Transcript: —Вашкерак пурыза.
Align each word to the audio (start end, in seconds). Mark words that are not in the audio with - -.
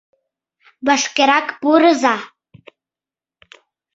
—Вашкерак 0.85 1.47
пурыза. 1.61 2.15